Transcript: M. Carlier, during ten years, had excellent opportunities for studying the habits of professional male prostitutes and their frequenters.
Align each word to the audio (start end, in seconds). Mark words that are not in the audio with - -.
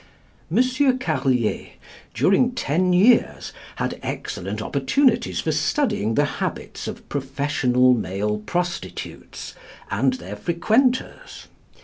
M. 0.51 0.97
Carlier, 0.97 1.73
during 2.15 2.53
ten 2.53 2.91
years, 2.91 3.53
had 3.75 3.99
excellent 4.01 4.59
opportunities 4.59 5.41
for 5.41 5.51
studying 5.51 6.15
the 6.15 6.25
habits 6.41 6.87
of 6.87 7.07
professional 7.07 7.93
male 7.93 8.39
prostitutes 8.39 9.53
and 9.91 10.13
their 10.13 10.35
frequenters. 10.35 11.45